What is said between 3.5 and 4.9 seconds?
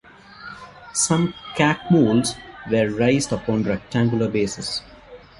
rectangular bases.